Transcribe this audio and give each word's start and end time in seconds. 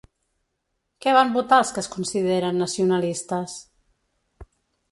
Què 1.05 1.13
van 1.17 1.29
votar 1.35 1.59
els 1.65 1.73
que 1.75 1.79
es 1.85 1.91
consideren 1.97 2.59
nacionalistes? 2.63 3.57